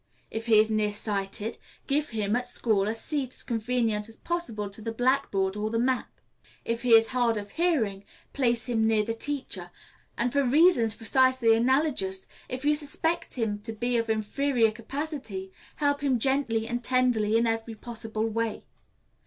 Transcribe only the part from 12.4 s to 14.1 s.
if you suspect him to be of